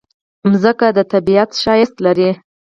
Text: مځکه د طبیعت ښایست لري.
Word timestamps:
مځکه 0.51 0.87
د 0.97 0.99
طبیعت 1.11 1.49
ښایست 1.61 1.95
لري. 2.05 2.29